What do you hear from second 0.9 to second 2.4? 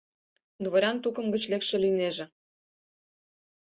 тукым гыч лекше лийнеже».